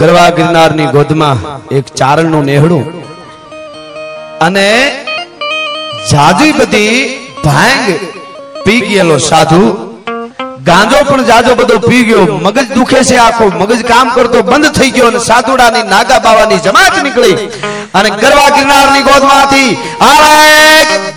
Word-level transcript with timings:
ગરવા 0.00 0.30
ગિરનારની 0.38 0.90
ગોદમાં 0.96 1.38
એક 1.78 1.86
ચારણનું 2.00 2.44
નેહડું 2.50 2.84
અને 4.46 4.68
જાજી 6.12 6.52
બધી 6.58 6.94
ભાંગ 7.44 7.86
પી 8.64 8.80
ગયેલો 8.86 9.16
સાધુ. 9.30 9.62
ગાંજો 10.68 10.98
પણ 11.08 11.24
જાજો 11.30 11.52
બધો 11.60 11.76
પી 11.88 12.02
ગયો. 12.08 12.24
મગજ 12.44 12.66
દુખે 12.76 13.00
છે 13.08 13.16
આખો. 13.26 13.46
મગજ 13.60 13.80
કામ 13.90 14.06
કરતો 14.16 14.38
બંધ 14.50 14.72
થઈ 14.78 14.90
ગયો 14.96 15.08
અને 15.12 15.20
સાધુડાની 15.28 15.84
નાગા 15.92 16.20
બાવાની 16.26 16.60
જમાત 16.66 16.94
નીકળી. 17.06 17.36
અને 17.98 18.08
ગરવા 18.22 18.50
ગિરનારની 18.56 19.04
ગોદમાંથી 19.08 19.70
આરે 20.08 20.48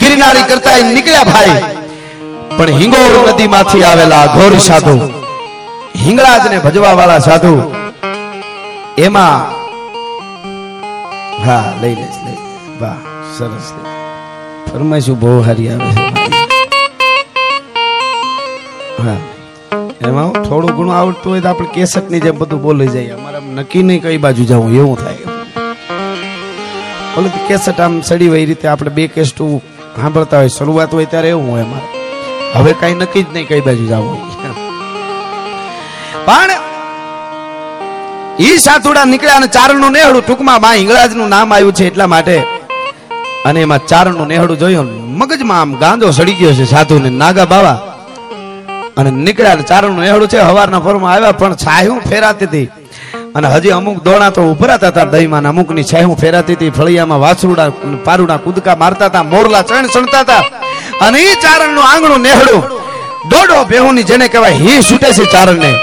ગિરનારી 0.02 0.46
કરતા 0.50 0.78
નીકળ્યા 0.96 1.30
ભાઈ. 1.32 1.58
પણ 2.58 2.78
હિંગોળ 2.82 3.16
નદીમાંથી 3.32 3.84
આવેલા 3.90 4.26
ઘોર 4.36 4.54
સાધુ, 4.70 4.96
હિંગળાજને 6.06 6.58
ભજવા 6.66 6.94
વાળા 7.00 7.24
સાધુ 7.30 7.54
એમાં 8.98 9.52
હા 11.46 11.68
લઈ 11.82 11.96
લઈશ 12.00 12.20
લઈ. 12.26 12.40
વાહ, 12.82 13.00
સરસ 13.38 13.68
ફરમાઈશું, 14.68 15.18
બહુ 15.24 15.32
હારી 15.48 15.70
આવે 15.72 15.90
છે. 15.96 16.04
હા. 19.04 19.20
એમાં 20.08 20.32
થોડું 20.48 20.72
ઘણું 20.78 20.96
આવડતું 21.00 21.30
હોય 21.32 21.42
તો 21.46 21.50
આપણે 21.52 21.70
કેસકની 21.76 22.22
જેમ 22.26 22.36
બધું 22.42 22.60
બોલી 22.66 22.90
જઈએ. 22.96 23.14
અમારે 23.18 23.40
નક્કી 23.58 23.84
નહીં 23.90 24.02
કઈ 24.06 24.18
બાજુ 24.26 24.44
જવું, 24.52 24.72
એવું 24.80 24.98
થાય 25.04 25.28
ભલે 27.16 27.30
કેસેટ 27.50 27.80
આમ 27.86 27.94
સડી 28.10 28.30
હોય 28.34 28.44
એ 28.46 28.48
રીતે 28.52 28.66
આપણે 28.74 28.92
બે 29.00 29.04
કેસટ 29.16 29.40
સાંભળતા 30.00 30.40
હોય, 30.44 30.52
શરૂઆત 30.58 30.92
હોય 31.00 31.08
ત્યારે 31.16 31.30
એવું 31.36 31.48
હોય 31.52 31.66
અમારે. 31.68 31.88
હવે 32.56 32.72
કઈ 32.84 32.94
નક્કી 33.02 33.24
જ 33.26 33.28
નહીં 33.36 33.48
કઈ 33.52 33.62
બાજુ 33.68 33.86
જવું 33.92 34.20
પણ 36.28 36.52
ઈ 38.40 38.58
સાતુડા 38.60 39.06
નીકળ્યા 39.06 39.36
અને 39.36 39.48
ચારણનું 39.48 39.92
નેહડું 39.92 40.24
ટૂંકમાં 40.28 40.62
માં 40.62 40.74
હિંગળાજનું 40.74 41.30
નામ 41.30 41.54
આવ્યું 41.54 41.74
છે 41.74 41.88
એટલા 41.88 42.08
માટે. 42.08 42.38
અને 43.46 43.62
એમાં 43.62 43.88
ચારણનું 43.88 44.28
નેહડું 44.28 44.60
જોયું 44.60 45.18
મગજમાં 45.18 45.62
આમ 45.62 45.76
ગાંજો 45.76 46.12
સડી 46.12 46.34
ગયો 46.34 46.54
છે 46.54 46.66
સાધુને 46.66 47.10
નાગા 47.10 47.46
બાવા. 47.46 47.78
અને 48.98 49.12
નીકળ્યા 49.12 49.56
ચારણનું 49.56 50.00
નેહડું 50.00 50.28
છે, 50.28 50.40
હવારના 50.40 50.80
ફોરમાં 50.80 51.14
આવ્યા 51.14 51.32
પણ 51.32 51.56
છાયું 51.56 52.00
ફેરાતી 52.00 52.46
હતી. 52.46 52.70
અને 53.36 53.48
હજી 53.48 53.70
અમુક 53.70 54.04
દોણા 54.04 54.30
તો 54.30 54.42
ઉભરાતા 54.42 54.88
હતા 54.88 55.04
દહીંમાં 55.04 55.48
અમુકની 55.48 55.84
છાયું 55.84 56.18
ફેરાતી 56.18 56.54
હતી, 56.54 56.70
ફળિયામાં 56.70 57.20
વાછરુડા 57.20 57.70
પારુડા 58.04 58.38
કૂદકા 58.38 58.76
મારતા 58.76 59.06
હતા, 59.06 59.24
મોરલા 59.24 59.62
ચણ 59.62 59.88
ચણતા 59.88 60.20
હતા. 60.20 60.44
અને 61.08 61.20
એ 61.20 61.36
ચારણનું 61.36 61.84
આંગણું 61.84 62.22
નેહડું. 62.22 62.62
દોડો 63.30 63.64
બેહુની 63.64 64.04
જેને 64.04 64.28
કહેવાય, 64.28 64.52
હી 64.52 64.82
છૂટે 64.82 65.14
છે 65.14 65.26
ચારણને. 65.32 65.74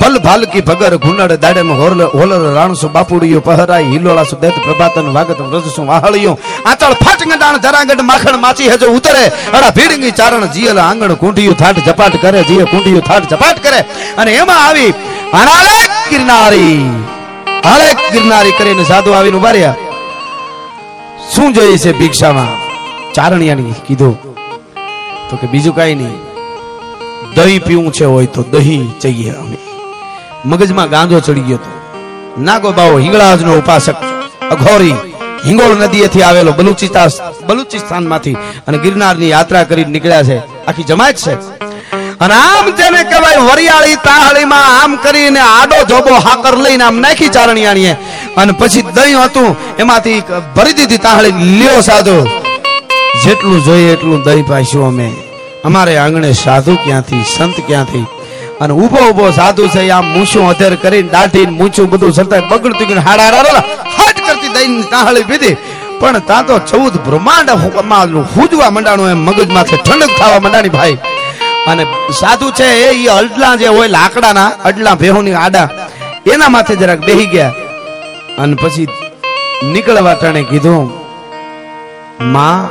ભલ 0.00 0.16
ભાલકી 0.26 0.60
ભગર 0.60 0.96
ઘુનડ 1.04 1.32
દાડમ 1.44 1.70
હોરલ 1.80 2.00
હોલર 2.18 2.42
રાણસુ 2.54 2.88
બાપુડિયો 2.88 3.40
પહરાય 3.40 3.90
હિલોળાસુ 3.92 4.36
દેત 4.40 4.56
પ્રભાતન 4.64 5.12
વાગત 5.16 5.40
રજસુ 5.54 5.82
વાહળિયો. 5.90 6.38
આચળ 6.66 6.94
ફાટંગ 7.04 7.34
દાણ 7.42 7.56
ધરાગટ 7.56 8.02
માખણ 8.10 8.38
માચી 8.38 8.68
હજો 8.68 8.88
ઉતરે. 8.98 9.24
અડા 9.56 9.70
ભીડંગી 9.70 10.10
ચારણ 10.10 10.46
જીયલ 10.46 10.78
આંગણ 10.78 11.14
કુંડિયું 11.14 11.56
થાટ 11.56 11.78
ઝપાટ 11.86 12.16
કરે 12.22 12.42
જીએ 12.42 12.64
કુંડિયું 12.64 13.02
થાટ 13.02 13.30
ઝપાટ 13.30 13.62
કરે. 13.62 13.80
અને 14.18 14.32
એમાં 14.32 14.66
આવી 14.68 14.90
અનાલે 15.32 15.76
ગિરનારી 16.10 16.90
હાલે 17.64 17.88
ગિરનારી 18.12 18.52
કરીને 18.52 18.84
સાધુ 18.84 19.12
આવીને 19.12 19.36
ઉભાર્યા 19.36 19.74
શું 21.34 21.52
જોઈએ 21.54 21.78
છે 21.78 21.92
ભિક્ષામાં? 21.92 22.52
ચારણિયાની 23.14 23.74
કીધું. 23.86 24.16
તો 25.30 25.36
કે 25.36 25.46
બીજું 25.46 25.74
કાઈ 25.74 25.94
નહીં. 25.94 26.20
દહીં 27.34 27.62
પીવું 27.62 27.92
છે 27.92 28.04
હોય 28.04 28.26
તો 28.26 28.42
દહીં 28.42 28.86
જઈએ 29.00 29.30
અમે. 29.30 29.69
મગજમાં 30.44 30.90
ગાંધો 30.90 31.20
ચડી 31.20 31.40
ગયો 31.40 31.56
હતો. 31.56 31.80
નાગો 32.42 32.72
બાવો 32.72 32.98
હિંગળાજનો 32.98 33.52
ઉપાસક, 33.52 33.94
અઘોરી 34.50 34.94
હિંગોળ 35.46 35.76
નદીએથી 35.76 36.22
આવેલો 36.22 36.52
બલુચિસ્તાન 36.52 37.08
બલુચિસ્તાનમાંથી 37.46 38.32
અને 38.68 38.78
ગિરનારની 38.78 39.30
યાત્રા 39.30 39.64
કરી 39.64 39.84
નીકળ્યા 39.84 40.22
છે. 40.22 40.38
આખી 40.38 40.82
જમાત 40.82 41.14
છે. 41.14 41.34
અને 42.18 42.34
આમ 42.34 42.70
જેને 42.70 43.02
કહેવાય 43.02 43.36
વરિયાળી 43.36 43.94
તાહળીમાં 43.94 44.82
આમ 44.82 44.96
કરીને 44.96 45.40
આડો 45.40 45.84
જોબો 45.84 46.14
હાકર 46.14 46.56
લઈને 46.56 46.84
આમ 46.84 46.96
નાખી 46.96 47.28
ચારણિયાણીએ. 47.28 47.92
અને 48.36 48.52
પછી 48.52 48.82
દહીં 48.82 49.24
હતું, 49.24 49.56
એમાંથી 49.78 50.22
ભરી 50.56 50.72
દીધી 50.72 50.98
તાહળી, 50.98 51.30
લ્યો 51.30 51.80
સાધુ. 51.80 52.26
જેટલું 53.24 53.64
જોઈએ 53.64 53.92
એટલું 53.92 54.22
દહીં 54.22 54.48
પાઈશું 54.48 54.86
અમે. 54.86 55.12
અમારે 55.64 55.96
આંગણે 55.96 56.32
સાધુ 56.32 56.74
ક્યાંથી, 56.74 57.24
સંત 57.38 57.54
ક્યાંથી? 57.66 58.06
અને 58.60 58.72
ઊભો 58.74 58.98
ઊભો 59.08 59.26
સાધુ 59.38 59.68
છે, 59.74 59.82
આમ 59.96 60.06
મૂછું 60.14 60.48
અધેર 60.52 60.72
કરીને 60.82 61.10
દાઢી 61.14 61.46
મૂછું 61.60 61.86
બધું 61.92 62.12
સરતા 62.18 62.40
બગડતું 62.50 62.86
ગયું 62.88 63.04
હાડા 63.08 63.28
હાડા 63.36 63.62
હાટ 63.96 64.18
કરતી 64.26 64.52
દઈને 64.56 64.82
તાહળી 64.92 65.28
પીધી. 65.30 65.56
પણ 66.00 66.18
તા 66.28 66.42
તો 66.48 66.58
ચૌદ 66.70 66.94
બ્રહ્માંડ 67.06 67.50
હુજવા 68.34 68.70
મંડાણું 68.76 69.08
એમ 69.14 69.24
મગજમાં 69.28 69.64
છે 69.64 69.76
ઠંડક 69.76 70.12
થવા 70.18 70.40
મંડાણી 70.44 70.74
ભાઈ. 70.76 70.98
અને 71.70 71.82
સાધુ 72.20 72.46
છે, 72.58 72.68
એ 72.90 73.08
અડલા 73.16 73.54
જે 73.56 73.66
હોય 73.66 73.88
લાકડાના, 73.88 74.50
અડલા 74.68 74.94
ભેહોની 74.94 75.36
આડા, 75.44 75.68
એના 76.32 76.52
માથે 76.54 76.74
જરાક 76.76 77.00
બેહી 77.08 77.26
ગયા. 77.26 77.52
અને 78.38 78.54
પછી 78.62 78.88
નીકળવા 79.72 80.14
ટાણે 80.14 80.42
કીધું, 80.42 80.86
માં, 82.34 82.62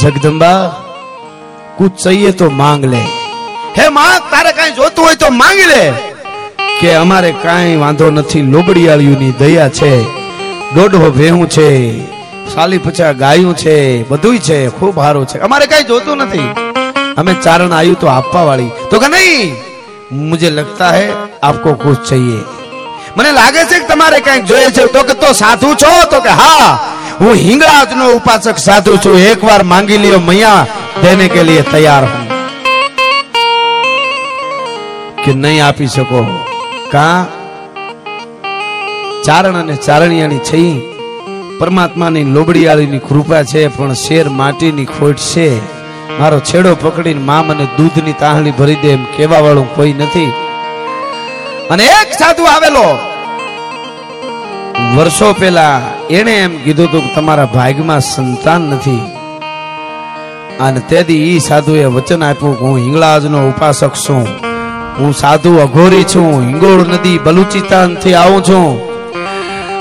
જગદંબા, 0.00 0.60
કુછ 1.76 1.96
ચાહીએ 2.04 2.30
તો 2.40 2.46
માંગ 2.60 2.84
લે. 2.92 3.02
હે 3.78 3.88
માં, 3.88 4.20
તારે 4.30 4.52
કઈ 4.52 4.72
જોતું 4.72 5.04
હોય 5.04 5.14
તો 5.14 5.28
માંગી 5.30 5.68
લે. 5.72 5.84
કે 6.80 6.94
અમારે 6.94 7.30
કાંઈ 7.42 7.76
વાંધો 7.76 8.10
નથી 8.10 8.42
લોબડીયાળીઓની 8.42 9.34
દયા 9.40 9.68
છે, 9.68 9.92
દોઢો 10.74 11.10
ભેહું 11.10 11.48
છે, 11.48 11.68
સાલી 12.54 12.78
પચા 12.78 13.12
ગાયું 13.12 13.56
છે 13.56 13.76
બધું 14.08 14.38
છે, 14.38 14.58
ખૂબ 14.68 14.96
સારું 14.96 15.26
છે. 15.26 15.38
અમારે 15.38 15.66
કાંઈ 15.66 15.84
જોતું 15.84 16.16
નથી. 16.16 16.48
અમે 17.16 17.32
ચારણ 17.34 17.72
આવ્યું 17.72 18.00
તો 18.00 18.06
આપવા 18.06 18.42
વાળી 18.42 18.72
તો 18.90 19.00
કે 19.02 19.08
નહીં, 19.08 19.54
મુજે 20.28 20.50
લગતા 20.50 20.90
હે, 20.90 21.06
આપકો 21.42 21.70
ખુશ 21.74 22.02
चाहिए 22.08 22.40
મને 23.16 23.30
લાગે 23.32 23.62
છે 23.64 23.78
કે 23.80 23.86
તમારે 23.88 24.18
કંઈક 24.20 24.44
જોઈએ 24.44 24.70
છે. 24.70 24.84
તો 24.92 25.00
કે 25.02 25.14
તો 25.14 25.32
સાધુ 25.32 25.74
છો? 25.74 25.92
તો 26.10 26.20
કે 26.20 26.32
હા, 26.40 26.68
હું 27.20 27.34
હિંગળાજ 27.34 27.90
નો 27.96 28.06
ઉપાસક 28.18 28.58
સાધુ 28.58 28.96
છું. 28.96 29.18
એકવાર 29.18 29.62
માંગી 29.64 29.98
લ્યો 29.98 30.20
મૈયા, 30.28 30.66
દેને 31.02 31.26
કે 31.28 31.42
લીએ 31.42 31.62
તૈયાર 31.72 32.04
હું. 32.04 32.21
કે 35.24 35.32
નહીં 35.32 35.66
આપી 35.66 35.86
શકો? 35.86 36.38
કા? 36.92 37.26
ચારણ 39.24 39.56
અને 39.56 39.76
ચારણિયાની 39.76 40.38
છઈ 40.38 40.80
પરમાત્માની 41.58 42.24
લોબડીયાળીની 42.24 42.98
કૃપા 42.98 43.42
છે, 43.42 43.68
પણ 43.68 43.92
શેર 43.92 44.28
માટીની 44.28 44.84
ખોટ 44.84 45.16
છે. 45.16 45.82
મારો 46.18 46.40
છેડો 46.40 46.74
પકડીને 46.74 47.20
મા 47.20 47.42
મને 47.42 47.64
દૂધની 47.64 48.12
તાહણી 48.12 48.50
ભરી 48.50 48.74
દે 48.74 48.88
એમ 48.88 49.04
કહેવા 49.04 49.38
વાળું 49.38 49.76
કોઈ 49.76 49.92
નથી. 49.92 50.32
અને 51.70 51.84
એક 51.84 52.12
સાધુ 52.12 52.44
આવેલો. 52.44 52.98
વર્ષો 54.96 55.34
પહેલા 55.38 55.80
એને 56.10 56.32
એમ 56.32 56.56
કીધું 56.56 56.88
હતું 56.88 57.08
કે 57.08 57.14
તમારા 57.14 57.44
ભાગમાં 57.44 58.00
સંતાન 58.00 58.60
નથી. 58.60 59.00
અને 60.60 60.80
તેથી 60.80 61.36
એ 61.36 61.38
સાધુએ 61.38 61.84
વચન 61.84 62.24
આપ્યું 62.24 62.58
કે 62.58 62.64
હું 62.64 62.78
હિંગળાજનો 62.78 63.48
ઉપાસક 63.48 63.94
છું. 63.94 64.51
હું 64.98 65.12
સાધુ 65.20 65.50
અઘોરી 65.64 66.04
છું, 66.12 66.28
હિંગોળ 66.48 66.80
નદી 66.94 67.18
બલુચિસ્તાનથી 67.24 68.14
આવું 68.22 68.42
છું. 68.48 68.68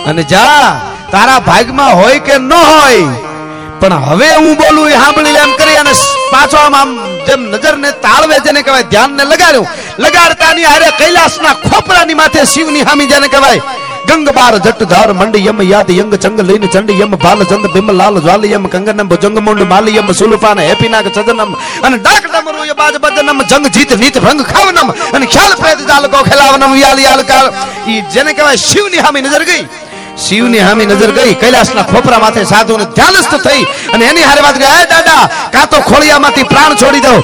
અને 0.10 0.24
જા, 0.32 0.70
તારા 1.14 1.42
ભાગમાં 1.50 1.94
હોય 2.00 2.20
કે 2.28 2.36
ન 2.40 2.52
હોય, 2.52 3.12
પણ 3.80 4.04
હવે 4.08 4.30
હું 4.42 4.54
બોલું 4.62 4.88
એ 4.94 4.96
સાંભળી 5.02 5.42
એમ 5.44 5.52
કરી 5.60 5.78
અને 5.82 5.94
પાછો 6.32 6.58
આમ 6.64 6.76
આમ 6.82 6.90
જેમ 7.28 7.42
નજરને 7.54 7.90
તાળવે 8.06 8.38
જેને 8.46 8.62
કહેવાય, 8.66 8.88
ધ્યાનને 8.94 9.24
લગાડ્યું. 9.32 9.68
લગાડતાની 10.04 10.68
હારે 10.72 10.90
કૈલાસના 11.00 11.56
ખોપરાની 11.68 12.20
માથે 12.22 12.42
શિવની 12.54 12.86
હામી 12.90 13.10
જેને 13.14 13.28
કહેવાય 13.34 13.62
ગંગ 14.12 14.30
બાર 14.38 14.54
જટ 14.66 14.82
ધાર 14.94 15.10
મંડી 15.20 15.44
યાદ 15.72 15.90
યંગ 16.00 16.14
ચંગ 16.24 16.40
લઈને 16.50 16.68
ચંડી 16.74 17.00
યમ 17.02 17.14
ભાલ 17.24 17.44
ચંદ 17.52 17.66
બિમ 17.76 17.92
લાલ 18.00 18.16
જ્વાલી 18.26 18.58
કંગનમ 18.74 19.08
ભુજંગ 19.12 19.38
મુંડ 19.48 19.64
માલી 19.74 19.96
યમ 19.98 20.10
સુલપાન, 20.14 20.60
હેપીનાગ 20.70 21.08
ચદનમ 21.18 21.52
અને 21.86 21.96
ડાક 22.00 22.26
ડમરુ 22.34 22.66
ય 22.72 22.76
બાજ 22.82 22.96
બદનમ 23.04 23.40
જંગ 23.52 23.66
જીત, 23.76 23.92
નીત 24.02 24.18
રંગ 24.26 24.42
ખાવનમ 24.52 24.90
અને 25.16 25.26
ખ્યાલ, 25.34 25.54
પ્રેત, 25.62 25.80
જાલ 25.90 26.06
કો 26.14 26.20
ખેલાવનમ 26.30 26.74
યાલ 26.84 27.00
યાલ 27.08 27.24
કાલ 27.32 27.48
ઈ 27.88 28.02
જેને 28.14 28.32
કહેવાય 28.34 28.60
શિવની 28.68 29.02
હામી 29.06 29.24
નજર 29.28 29.44
ગઈ. 29.52 29.64
શિવની 30.26 30.64
હામી 30.68 30.90
નજર 30.92 31.12
ગઈ. 31.18 31.34
કૈલાસના 31.42 31.88
ખોપરા 31.92 32.20
માથે 32.26 32.44
સાધુને 32.54 32.86
ધ્યાનસ્થ 32.98 33.36
થઈ 33.48 33.64
અને 33.94 34.04
એની 34.12 34.28
હારે 34.30 34.42
વાત 34.46 34.58
કરી 34.62 34.84
"એ 34.84 34.86
દાદા, 34.94 35.24
કાં 35.54 35.68
તો 35.72 35.78
ખોળિયામાંથી 35.90 36.50
પ્રાણ 36.52 36.76
છોડી 36.76 37.04
દો 37.08 37.16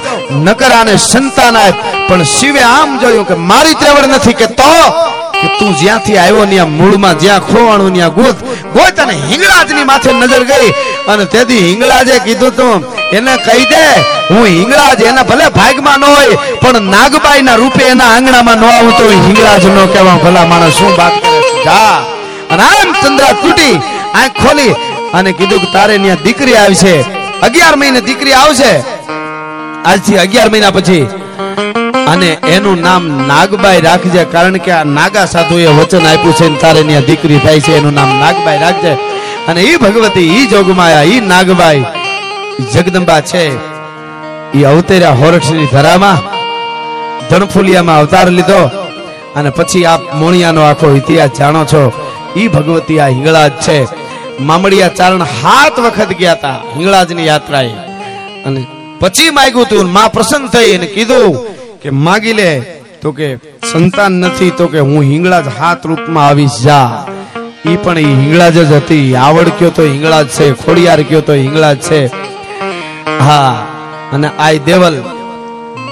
નકર 0.46 0.72
આને 0.78 0.94
પણ 2.08 2.24
શિવે 2.36 2.62
આમ 2.74 2.98
જોયું 3.02 3.26
કે 3.30 3.36
મારી 3.50 3.78
ત્રેવડ 3.82 4.12
નથી 4.16 4.38
કે 4.40 4.46
તો 4.60 4.72
તું 5.58 5.72
જ્યાંથી 5.80 6.18
આવ્યો 6.18 6.46
ત્યાં 6.52 6.70
મૂળમાં 6.78 7.18
જ્યાં 7.22 7.40
ખોવાણું, 7.48 7.92
ત્યાં 7.94 8.14
ગોત. 8.18 8.38
ગોત 8.74 8.98
અને 9.02 9.14
હિંગળાજની 9.30 9.84
માથે 9.90 10.10
નજર 10.12 10.44
ગઈ 10.50 10.68
અને 11.08 11.24
તેથી 11.32 11.62
હિંગળાજે 11.68 12.18
કીધું 12.26 12.52
તું, 12.58 12.76
એને 13.16 13.32
કહી 13.46 13.64
દે, 13.72 13.82
હું 14.30 14.46
હિંગળાજ 14.46 15.00
એના 15.10 15.22
ભલે 15.30 15.46
ભાગમાં 15.58 15.98
ન 16.00 16.04
હોય, 16.04 16.36
પણ 16.62 16.90
નાગબાઈના 16.94 17.56
રૂપે 17.62 17.82
એના 17.92 18.10
આંગણામાં 18.14 18.58
ન 18.58 18.64
આવું 18.64 18.94
તો 18.98 19.04
હિંગળાજ 19.26 19.64
નો 19.76 19.86
કહેવા, 19.94 20.18
ભલા 20.24 20.46
માણસ 20.46 20.74
શું 20.78 20.92
વાત 20.98 21.14
કરે 21.22 21.38
છે? 21.44 21.64
જા. 21.64 21.96
અને 22.50 23.32
તૂટી, 23.42 23.76
આંખ 24.14 24.36
ખોલી 24.42 24.72
અને 25.12 25.32
કીધું 25.32 25.60
કે, 25.60 25.68
તારે 25.72 25.98
ત્યાં 25.98 26.22
દીકરી 26.24 26.56
આવશે 26.56 26.94
અગિયાર 27.42 27.76
મહિને 27.76 28.00
દીકરી 28.00 28.32
આવશે. 28.32 28.72
આજથી 29.84 30.18
અગિયાર 30.18 30.50
મહિના 30.50 30.70
પછી 30.70 31.06
અને 32.08 32.26
એનું 32.26 32.82
નામ 32.82 33.08
નાગબાઈ 33.26 33.80
રાખજે, 33.80 34.24
કારણ 34.24 34.56
કે 34.56 34.70
આ 34.70 34.84
નાગા 34.84 35.24
સાધુએ 35.24 35.66
વચન 35.66 36.06
આપ્યું 36.06 36.34
છે 36.34 36.60
તારે 36.60 36.82
ત્યાં 36.82 37.02
દીકરી 37.02 37.38
થાય 37.38 37.60
છે, 37.60 37.76
એનું 37.76 37.94
નામ 37.94 38.18
નાગબાઈ 38.18 38.58
રાખજે. 38.58 38.92
અને 39.48 39.62
ઈ 39.62 39.76
ભગવતી, 39.76 40.20
ઈ 40.20 40.46
જોગમાયા, 40.46 41.02
ઈ 41.02 41.20
નાગબાઈ 41.20 41.84
જગદંબા 42.74 43.20
છે. 43.20 43.44
ઈ 44.58 44.62
અવતર્યા 44.62 45.10
હોરઠની 45.10 45.66
ધરામાં, 45.66 46.18
ધણફુલિયામાં 47.28 47.98
અવતાર 47.98 48.28
લીધો. 48.28 48.70
અને 49.36 49.50
પછી 49.50 49.84
આપ 49.84 50.14
મોણિયાનો 50.14 50.60
આખો 50.60 50.96
ઇતિહાસ 50.96 51.30
જાણો 51.38 51.64
છો. 51.64 51.92
ઈ 52.36 52.48
ભગવતી 52.48 53.00
આ 53.00 53.08
હિંગળાજ 53.08 53.52
છે. 53.52 53.86
મામડિયા 54.40 54.88
ચારણ 54.88 55.22
હાથ 55.22 55.78
વખત 55.78 56.08
ગયા 56.08 56.32
હતા 56.32 56.54
હિંગળાજની 56.76 57.26
યાત્રાએ. 57.26 57.68
અને 58.46 58.66
પછી 59.00 59.30
માગ્યું 59.30 59.68
તું 59.68 59.92
માં 59.92 60.12
પ્રસન્ન 60.12 60.46
થઈ 60.46 60.76
અને 60.76 60.86
કીધું 60.86 61.58
કે 61.82 61.90
માગી 62.04 62.32
લે 62.32 62.50
તો 63.02 63.10
કે 63.18 63.28
સંતાન 63.72 64.12
નથી 64.20 64.50
તો 64.58 64.66
કે 64.72 64.80
હું 64.86 65.02
હિંગળાજ 65.10 65.46
હાથ 65.58 65.86
રૂપમાં 65.90 66.26
આવીશ 66.28 66.56
જા. 66.64 66.86
ઈ 67.70 67.76
પણ 67.84 67.98
ઈ 67.98 68.14
હિંગળા 68.22 68.50
જ 68.56 68.58
હતી. 68.72 69.14
આવડ 69.26 69.48
કયો 69.58 69.70
તો 69.70 69.82
હિંગળા 69.82 70.22
જ 70.22 70.28
છે, 70.28 70.46
ખોડિયાર 70.62 71.00
કયો 71.02 71.20
તો 71.28 71.32
હિંગળાજ 71.32 71.78
છે. 71.78 72.00
હા, 73.26 73.52
અને 74.12 74.28
આય 74.38 74.58
દેવલ, 74.58 74.96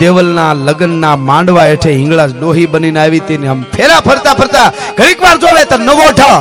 દેવલના 0.00 0.52
લગ્નના 0.66 1.16
માંડવા 1.28 1.68
હેઠે 1.70 1.90
હિંગળા 2.00 2.26
ડોહી 2.32 2.66
બનીને 2.66 3.00
આવી 3.00 3.22
હતી 3.24 3.38
ને 3.42 3.48
આમ 3.48 3.62
ફેરા 3.76 4.00
ફરતા 4.00 4.34
ફરતા 4.40 4.68
ઘડીક 4.98 5.22
વાર 5.26 5.36
જોવે 5.38 5.62
તો 5.70 5.76
નવો 5.78 6.08
ઠ 6.12 6.34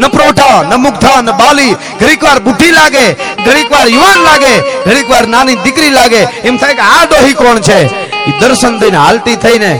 ન 0.00 0.02
પ્રોઠા 0.08 0.58
ન 0.70 0.72
મુગ્ધા, 0.84 1.18
ન 1.22 1.30
બાલી. 1.40 1.74
ઘડીક 2.00 2.22
વાર 2.24 2.38
બુઢી 2.46 2.72
લાગે, 2.78 3.06
ઘડીક 3.46 3.68
વાર 3.74 3.86
યુવાન 3.96 4.20
લાગે, 4.28 4.54
ઘડીક 4.86 5.08
વાર 5.10 5.24
નાની 5.34 5.58
દીકરી 5.64 5.92
લાગે. 5.98 6.22
એમ 6.48 6.56
થાય 6.56 6.74
કે 6.78 6.84
આ 6.94 7.04
ડોહી 7.10 7.36
કોણ 7.42 7.60
છે? 7.68 7.80
દર્શન 8.30 8.78
થઈને 8.80 8.96
હાલતી 8.96 9.36
થઈને 9.44 9.72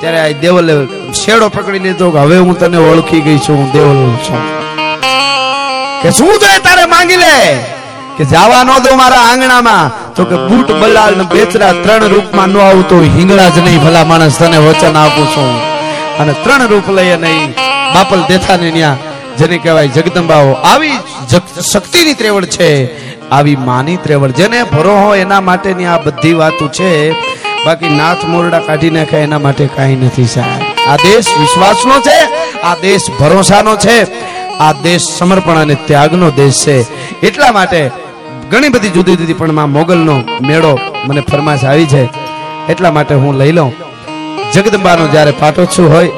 ત્યારે 0.00 0.18
આ 0.24 0.32
દેવલે 0.42 0.74
શેડો 1.20 1.48
પકડી 1.56 1.82
લીધો 1.86 2.10
કે 2.14 2.18
હવે 2.24 2.36
હું 2.36 2.54
તને 2.60 2.78
ઓળખી 2.90 3.22
ગઈ 3.26 3.38
છું, 3.38 3.56
હું 3.60 3.68
દેવલ 3.72 3.98
છું. 4.26 4.42
કે 6.02 6.10
શું 6.18 6.32
જોઈએ 6.42 6.60
તારે 6.66 6.84
માંગી 6.94 7.16
લે? 7.16 7.34
કે 8.18 8.24
જવા 8.24 8.62
ન 8.64 8.70
દો 8.84 8.90
મારા 9.02 9.24
આંગણામાં? 9.30 9.90
તો 10.16 10.22
કે 10.24 10.36
બૂટ 10.48 10.70
બલાલ 10.80 11.18
ને 11.20 11.24
બેચરા 11.34 11.72
ત્રણ 11.84 12.08
રૂપમાં 12.14 12.48
ન 12.48 12.56
આવતો 12.66 12.96
હિંગળા 13.16 13.50
જ 13.54 13.58
નહીં, 13.66 13.80
ભલા 13.84 14.04
માણસ 14.04 14.38
તને 14.38 14.58
વચન 14.66 14.96
આપું 14.96 15.26
છું. 15.34 15.50
અને 16.20 16.32
ત્રણ 16.44 16.68
રૂપ 16.72 16.88
લઈ 16.98 17.16
નહીં 17.16 17.54
બાપલ 17.94 18.08
બાપલ 18.08 18.20
દેથાને 18.30 18.70
ન્યા, 18.70 18.96
જેને 19.38 19.58
કહેવાય 19.58 19.88
જગદંબાઓ. 19.88 20.52
આવી 20.72 20.96
શક્તિની 21.72 22.14
ત્રેવડ 22.14 22.44
છે, 22.44 22.70
આવી 23.30 23.56
માની 23.56 23.96
ત્રેવડ 23.96 24.30
જેને 24.30 24.60
ભરો 24.64 24.94
હોય 25.02 25.22
એના 25.26 25.40
માટેની 25.40 25.86
આ 25.86 25.98
બધી 25.98 26.32
વાતો 26.32 26.68
છે 26.68 26.90
બાકી 27.64 27.92
નાથ 27.96 28.24
મોરડા 28.24 28.58
કાઢી 28.58 28.90
નાખે 28.90 29.16
એના 29.16 29.38
માટે 29.38 29.66
કાંઈ 29.76 29.96
નથી 29.96 30.28
સાહેબ. 30.34 30.62
આ 30.90 30.96
દેશ 30.96 31.28
વિશ્વાસનો 31.40 31.96
છે, 32.00 32.18
આ 32.62 32.74
દેશ 32.74 33.06
ભરોસાનો 33.20 33.76
છે, 33.76 33.96
આ 34.58 34.72
દેશ 34.82 35.06
સમર્પણ 35.18 35.58
અને 35.58 35.74
ત્યાગનો 35.88 36.30
દેશ 36.30 36.62
છે. 36.66 36.76
એટલા 37.26 37.52
માટે 37.52 37.80
ઘણી 38.50 38.68
બધી 38.68 38.88
જુદી 38.88 39.16
જુદી 39.16 39.34
પણ 39.34 39.52
માં 39.52 39.70
મોગલનો 39.70 40.16
મેળો 40.40 40.72
મને 41.06 41.20
ફરમાશ 41.20 41.64
આવી 41.64 41.86
છે. 41.86 42.04
એટલા 42.72 42.90
માટે 42.90 43.14
હું 43.14 43.38
લઈ 43.38 43.52
લઉં. 43.52 43.72
જગદંબાનો 44.52 45.06
જ્યારે 45.06 45.32
પાટોત્સવ 45.40 45.88
હોય, 45.94 46.08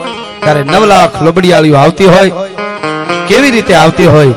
ત્યારે 0.43 0.63
નવ 0.63 0.85
લાખ 0.87 1.23
લોબડિયાળીઓ 1.23 1.77
આવતી 1.77 2.07
હોય, 2.07 2.31
કેવી 3.29 3.51
રીતે 3.51 3.75
આવતી 3.75 4.07
હોય, 4.07 4.35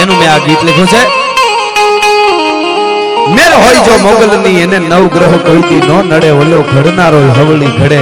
એનું 0.00 0.16
મેં 0.18 0.30
આ 0.34 0.38
ગીત 0.38 0.64
લખ્યું 0.64 0.88
છે. 0.88 1.21
મેર 3.28 3.52
હોય 3.62 3.80
જો 3.86 3.94
મોગલની 4.02 4.60
એને 4.60 4.78
નવ 4.78 5.06
ગ્રહ 5.08 5.34
કવિતી 5.36 5.88
નો 5.88 6.02
નડે 6.02 6.30
ઓલો 6.30 6.62
ઘડનારો 6.62 7.18
હવળી 7.18 7.66
ઘડે. 7.66 8.00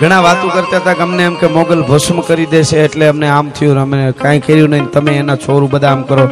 ઘણા 0.00 0.20
વાતો 0.20 0.48
કરતા 0.48 0.76
હતા 0.76 0.92
કે 0.92 1.02
અમને 1.02 1.22
એમ 1.22 1.34
કે 1.34 1.46
મોગલ 1.46 1.82
ભસ્મ 1.82 2.20
કરી 2.20 2.46
દેશે 2.46 2.76
એટલે 2.76 3.08
અમને 3.08 3.28
આમ 3.28 3.50
થયું 3.50 3.78
અમે 3.78 4.12
કાંઈ 4.12 4.40
કર્યું 4.40 4.70
નહીં. 4.70 4.86
તમે 4.86 5.12
એના 5.12 5.36
છોરું 5.36 5.70
બધા 5.70 5.88
આમ 5.88 6.02
કરો. 6.02 6.28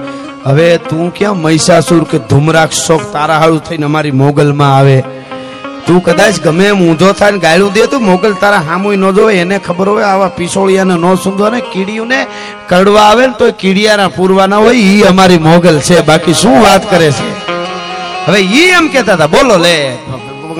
હવે 0.46 0.76
તું 0.76 1.14
ક્યાં 1.14 1.36
મહિષાસુર 1.36 2.04
કે 2.04 2.18
ધૂમરાક્ષ 2.18 2.86
શોખ 2.86 3.12
તારા 3.12 3.38
હાળું 3.38 3.64
થઈને 3.64 3.84
અમારી 3.84 4.10
મોગલમાં 4.10 4.76
આવે? 4.76 5.04
તું 5.86 6.02
કદાચ 6.04 6.40
ગમે 6.40 6.64
એમ 6.64 6.82
ઊંધો 6.88 7.12
થાય 7.12 7.30
ને 7.30 7.38
ગાયડું 7.38 7.72
દે 7.72 7.86
તું 7.86 8.02
મોગલ 8.02 8.32
તારા 8.32 8.56
હામુય 8.56 8.96
ન 8.96 9.10
જોવે. 9.10 9.34
એને 9.34 9.58
ખબર 9.58 9.88
હોય 9.88 10.04
આવા 10.04 10.28
પીસોળિયાને 10.28 10.94
ન 10.94 11.16
સૂંધો 11.16 11.50
ને 11.50 11.60
કીડીઓને 11.60 12.26
કરડવા 12.68 13.00
આવે 13.00 13.26
ને 13.26 13.34
તો 13.38 13.52
કીડિયાના 13.52 14.08
પૂરવાના 14.08 14.56
હોય. 14.56 14.76
એ 14.76 15.02
અમારી 15.02 15.38
મોગલ 15.38 15.78
છે. 15.78 16.00
બાકી 16.00 16.34
શું 16.34 16.62
વાત 16.62 16.90
કરે 16.90 17.10
છે? 17.10 17.52
હવે 18.26 18.40
ઈ 18.40 18.68
એમ 18.78 18.86
કેતા 18.94 19.16
હતા, 19.16 19.32
બોલો 19.34 19.56
લે. 19.64 19.76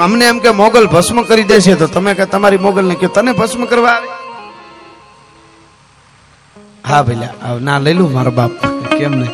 અમને 0.07 0.25
એમ 0.31 0.39
કે 0.45 0.51
મોગલ 0.63 0.85
ભસ્મ 0.95 1.19
કરી 1.29 1.47
દેશે 1.53 1.77
તો 1.81 1.87
તમે 1.95 2.15
કે 2.19 2.25
તમારી 2.33 2.65
મોગલ 2.67 2.85
ને 2.91 2.95
કે 3.03 3.09
તને 3.15 3.33
ભસ્મ 3.41 3.63
કરવા 3.71 3.95
આવે? 3.97 4.09
હા 6.89 7.03
ભઈલા 7.07 7.59
ના, 7.67 7.79
લઈ 7.85 7.97
લઉં 7.99 8.11
મારો 8.17 8.33
બાપ. 8.39 8.53
કેમ 8.99 9.15
નહીં? 9.21 9.33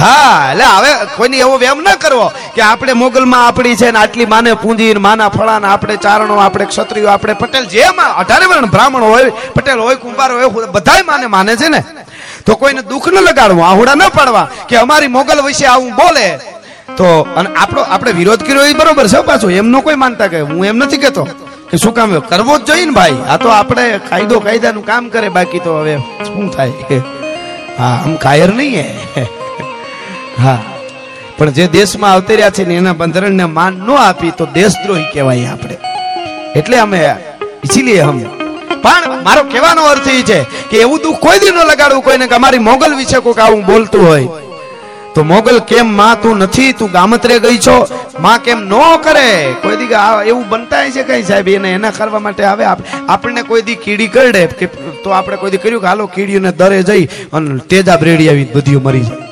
હા 0.00 0.34
એટલે 0.50 0.66
હવે 0.76 0.90
કોઈને 1.16 1.36
એવો 1.44 1.56
વેમ 1.62 1.80
ન 1.84 1.88
કરવો 2.02 2.26
કે 2.54 2.60
આપણે 2.70 2.92
મોગલમાં 3.02 3.46
આપણી 3.46 3.76
છે 3.80 3.88
ને 3.94 3.98
આટલી 4.02 4.28
માને 4.34 4.50
પૂંજી 4.62 4.94
માના 5.06 5.30
ફળા 5.36 5.60
ને 5.62 5.68
આપણે 5.72 5.96
ચારણો, 6.04 6.34
આપણે 6.46 6.64
ક્ષત્રિયો, 6.70 7.10
આપણે 7.14 7.34
પટેલ, 7.42 7.64
જે 7.72 7.82
અઢારે 8.20 8.46
વર્ણ 8.50 8.70
બ્રાહ્મણ 8.74 9.04
હોય, 9.12 9.30
પટેલ 9.56 9.78
હોય, 9.86 9.96
કુંભાર 10.04 10.30
હોય 10.36 10.48
બધાય 10.76 11.04
માને 11.10 11.26
માને 11.36 11.52
છે 11.60 11.68
ને. 11.74 11.80
તો 12.46 12.56
કોઈને 12.60 12.82
દુઃખ 12.90 13.08
ન 13.12 13.18
લગાડવું, 13.28 13.64
આહુડા 13.68 13.98
ન 14.00 14.02
પાડવા 14.18 14.46
કે 14.68 14.74
અમારી 14.84 15.14
મોગલ 15.18 15.38
વિશે 15.46 15.66
આવું 15.66 15.92
બોલે. 16.00 16.26
તો, 16.96 17.26
અને 17.36 17.48
આપણો 17.54 17.80
આપણે 17.80 18.12
વિરોધ 18.12 18.42
કર્યો 18.42 18.64
એ 18.64 18.72
બરોબર 18.72 19.06
છે 19.06 19.20
પાછો. 19.20 19.50
એમનો 19.50 19.80
કોઈ 19.80 19.94
માનતા 19.94 20.26
કે 20.26 20.40
હું 20.40 20.66
એમ 20.66 20.76
નથી 20.76 20.96
કેતો 20.96 21.24
કે 21.70 21.76
શું 21.76 21.94
કામ 21.94 22.18
કરવો 22.18 22.58
જ 22.58 22.64
જોઈએ 22.64 22.84
ને 22.84 22.90
ભાઈ. 22.90 23.16
આ 23.28 23.36
તો 23.36 23.48
આપણે 23.48 24.00
કાયદો 24.08 24.40
કાયદાનું 24.40 24.86
કામ 24.86 25.08
કરે, 25.08 25.28
બાકી 25.28 25.58
તો 25.58 25.78
હવે 25.78 25.96
શું 25.98 26.50
થાય? 26.50 26.72
હા, 27.78 28.02
આમ 28.04 28.16
કાયર 28.16 28.52
નહીં 28.54 28.80
હે. 29.16 29.26
હા. 30.42 30.58
પણ 31.38 31.50
જે 31.50 31.66
દેશમાં 31.66 32.14
અવતર્યા 32.14 32.50
છે 32.50 32.64
ને 32.64 32.74
એના 32.74 32.92
બંધારણને 32.92 33.44
માન 33.44 33.72
ન 33.72 33.90
આપી 33.90 34.30
તો 34.30 34.46
દેશદ્રોહી 34.54 35.04
કહેવાય 35.12 35.46
આપણે. 35.46 35.76
એટલે 36.56 36.78
અમે 36.78 37.14
ઇસીલીએ 37.64 38.00
હમ. 38.00 38.20
પણ 38.82 39.22
મારો 39.24 39.42
કહેવાનો 39.42 39.82
અર્થ 39.82 40.08
એ 40.08 40.22
છે 40.22 40.42
કે 40.70 40.76
એવું 40.76 41.00
દુઃખ 41.02 41.18
કોઈ 41.18 41.38
દી 41.38 41.50
ન 41.50 41.58
લગાડવું, 41.72 42.02
કોઈને 42.02 42.26
કે 42.26 42.34
અમારી 42.34 42.58
મોગલ 42.58 42.94
વિશે 42.94 43.18
કોઈક 43.18 43.38
આવું 43.38 43.66
બોલતું 43.66 44.08
હોય. 44.08 44.28
તો 45.14 45.22
મોગલ 45.24 45.56
કેમ 45.68 45.88
માં 45.96 46.20
તું 46.22 46.36
નથી? 46.38 46.72
તું 46.72 46.90
ગામત્રે 46.92 47.38
ગઈ 47.38 47.58
છો? 47.58 47.76
માં 48.20 48.42
કેમ 48.44 48.60
નો 48.72 48.82
કરે? 49.04 49.30
કોઈ 49.62 49.76
દી 49.76 49.96
એવું 50.26 50.44
બનતા 50.48 50.84
છે 50.96 51.02
કઈ 51.08 51.22
સાહેબ? 51.22 51.48
એને 51.48 51.70
એના 51.78 51.90
કરવા 51.90 52.22
માટે 52.26 52.44
આવે 52.44 52.64
આપણને 52.64 53.42
કોઈ 53.42 53.62
દી 53.62 53.78
કીડી 53.84 54.10
કરડે 54.16 54.42
કે 54.60 54.66
તો 55.04 55.10
આપણે 55.10 55.36
કોઈ 55.36 55.50
દી 55.50 55.62
કર્યું 55.64 55.82
કે 55.82 55.88
હાલો 55.92 56.06
કીડીઓને 56.14 56.52
દરે 56.52 56.78
જઈ 56.82 57.04
અને 57.32 57.58
તેજા 57.70 57.98
બ્રેડી 58.02 58.28
આવી 58.28 58.48
બધીઓ 58.54 58.80
મરી 58.86 59.04
જાય. 59.08 59.26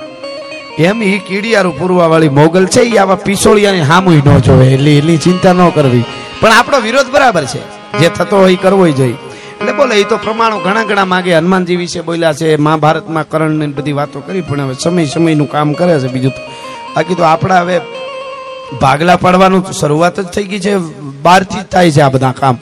એમ 0.88 1.02
ઈ 1.02 1.20
કીડિયારું 1.28 1.78
પૂરવા 1.78 2.11
વાળી 2.14 2.35
મોગલ 2.40 2.66
છે 2.75 2.82
એ 2.90 2.99
આવા 2.99 3.23
પિસોળિયાની 3.28 3.88
હામુય 3.90 4.23
ન 4.26 4.38
જોવે, 4.40 4.66
એટલે 4.75 4.92
એની 4.99 5.18
ચિંતા 5.18 5.52
ન 5.52 5.70
કરવી. 5.70 6.04
પણ 6.40 6.52
આપણો 6.58 6.78
વિરોધ 6.87 7.11
બરાબર 7.14 7.44
છે. 7.44 7.62
જે 7.99 8.08
થતો 8.18 8.37
હોય 8.42 8.56
કરવો 8.56 8.88
જોઈએ. 8.99 9.16
એટલે 9.61 9.73
બોલે 9.73 9.95
એ 10.00 10.05
તો 10.05 10.17
પ્રમાણો 10.17 10.59
ઘણા 10.59 10.85
ઘણા 10.85 11.05
માગે. 11.05 11.35
હનુમાનજી 11.35 11.77
વિશે 11.77 12.00
બોલ્યા 12.00 12.33
છે, 12.33 12.57
મહાભારતમાં 12.57 13.29
કરણ 13.29 13.50
ને 13.50 13.67
બધી 13.67 13.93
વાતો 13.93 14.21
કરી, 14.21 14.41
પણ 14.41 14.61
હવે 14.61 14.75
સમય 14.75 15.07
સમયનું 15.07 15.50
કામ 15.50 15.73
કરે 15.73 16.00
છે 16.00 16.09
બીજું 16.09 16.33
બાકી 16.97 17.15
તો 17.15 17.23
આપણા 17.23 17.61
હવે 17.61 17.81
ભાગલા 18.81 19.17
પાડવાનું 19.17 19.73
શરૂઆત 19.73 20.21
જ 20.21 20.25
થઈ 20.25 20.45
ગઈ 20.45 20.61
છે. 20.61 20.75
બહારથી 21.23 21.61
જ 21.61 21.67
થાય 21.73 21.91
છે 21.91 22.00
આ 22.00 22.09
બધા 22.09 22.35
કામ. 22.41 22.57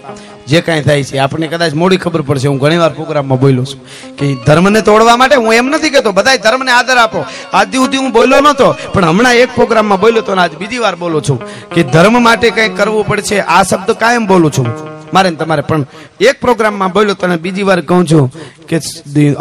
જે 0.47 0.61
કાંઈ 0.61 0.83
થાય 0.83 1.03
છે, 1.03 1.19
આપણને 1.19 1.47
કદાચ 1.53 1.73
મોડી 1.75 1.97
ખબર 1.97 2.23
પડશે, 2.23 2.49
હું 2.49 2.59
ઘણીવાર 2.59 2.93
પ્રોગ્રામમાં 2.99 3.41
બોલ્યો 3.41 3.65
છું 3.65 3.81
કે 4.19 4.25
ધર્મને 4.47 4.81
તોડવા 4.81 5.17
માટે 5.17 5.37
હું 5.37 5.55
એમ 5.55 5.69
નથી 5.69 5.91
કહેતો, 5.91 6.13
બધાય 6.13 6.39
ધર્મને 6.39 6.73
આદર 6.73 6.97
આપો. 6.97 7.21
આજથી 7.53 7.81
સુધી 7.85 8.03
હું 8.03 8.13
બોલ્યો 8.13 8.41
નહોતો, 8.41 8.69
પણ 8.93 9.05
હમણાં 9.05 9.35
એક 9.35 9.51
પ્રોગ્રામમાં 9.55 10.01
બોલ્યો 10.01 10.23
તો 10.23 10.33
અને 10.33 10.43
આજ 10.43 10.55
બીજી 10.61 10.83
વાર 10.85 10.97
બોલું 10.97 11.23
છું 11.23 11.39
કે 11.75 11.81
ધર્મ 11.95 12.23
માટે 12.23 12.49
કંઈક 12.51 12.77
કરવું 12.77 13.05
પડશે, 13.07 13.41
આ 13.41 13.63
શબ્દ 13.63 13.91
કાયમ 14.03 14.27
બોલું 14.27 14.53
છું. 14.53 14.69
મારે 15.15 15.29
ને 15.31 15.37
તમારે 15.37 15.63
પણ 15.63 15.87
એક 16.21 16.41
પ્રોગ્રામમાં 16.41 16.93
બોલ્યો 16.93 17.15
તને 17.15 17.37
બીજી 17.45 17.67
વાર 17.69 17.81
કહું 17.81 18.07
છું 18.07 18.25
કે 18.69 18.81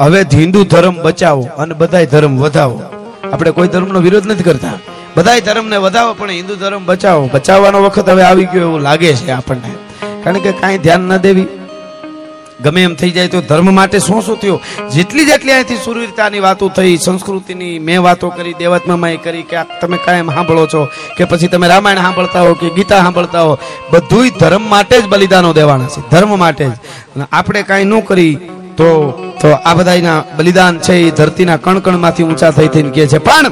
હવે 0.04 0.20
હિન્દુ 0.34 0.60
ધર્મ 0.64 0.96
બચાવો 1.06 1.44
અને 1.58 1.74
બધાય 1.74 2.06
ધર્મ 2.06 2.34
વધાવો. 2.40 2.78
આપણે 3.34 3.52
કોઈ 3.52 3.68
ધર્મનો 3.68 4.00
વિરોધ 4.00 4.28
નથી 4.28 4.44
કરતા. 4.44 4.78
બધાય 5.18 5.42
ધર્મને 5.42 5.78
વધાવો, 5.78 6.12
પણ 6.20 6.30
હિન્દુ 6.30 6.56
ધર્મ 6.56 6.86
બચાવો. 6.86 7.24
બચાવવાનો 7.34 7.84
વખત 7.86 8.08
હવે 8.10 8.24
આવી 8.24 8.48
ગયો 8.52 8.62
એવું 8.68 8.82
લાગે 8.82 9.10
છે 9.16 9.32
આપણને. 9.32 9.72
કારણ 10.26 10.44
કે 10.46 10.58
કાંઈ 10.64 10.84
ધ્યાન 10.88 11.08
ન 11.12 11.24
દેવી. 11.28 11.48
ગમે 12.64 12.82
એમ 12.84 12.94
થઈ 13.00 13.12
જાય 13.16 13.30
તો 13.32 13.40
ધર્મ 13.50 13.70
માટે 13.78 13.98
શું 14.00 14.22
શું 14.26 14.38
થયું? 14.42 14.60
જેટલી 14.94 15.26
જેટલી 15.30 15.54
અહીંથી 15.56 15.80
સુરવીરતાની 15.86 16.44
વાતો 16.46 16.70
થઈ, 16.78 16.94
સંસ્કૃતિની 17.06 17.80
મેં 17.88 18.00
વાતો 18.06 18.30
કરી 18.30 18.56
દેવાત્મામાં 18.62 19.18
કરી, 19.26 19.44
કે 19.44 19.64
તમે 19.82 19.98
કાંઈ 20.06 20.36
સાંભળો 20.38 20.64
છો, 20.74 20.82
કે 21.18 21.28
પછી 21.32 21.52
તમે 21.54 21.68
રામાયણ 21.74 22.04
સાંભળતા 22.06 22.46
હો, 22.48 22.54
કે 22.62 22.72
ગીતા 22.78 23.02
સાંભળતા 23.06 23.44
હો, 23.48 23.54
બધુંય 23.92 24.36
ધર્મ 24.40 24.64
માટે 24.74 24.96
જ 25.02 25.06
બલિદાનો 25.14 25.54
દેવાના 25.60 25.92
છે, 25.96 26.02
ધર્મ 26.12 26.32
માટે 26.44 26.66
જ. 26.66 26.74
આપણે 27.32 27.62
કાંઈ 27.70 27.92
ન 27.92 27.96
કરી 28.10 28.34
તો 28.78 28.90
તો 29.42 29.50
આ 29.52 29.74
બધાના 29.74 30.20
બલિદાન 30.38 30.80
છે 30.86 30.96
એ 31.08 31.12
ધરતીના 31.12 31.64
કણ 31.66 31.84
કણમાંથી 31.86 32.24
ઊંચા 32.24 32.52
થઈ 32.52 32.70
થઈને 32.74 32.92
કહે 32.96 33.08
છે, 33.08 33.20
પણ 33.28 33.52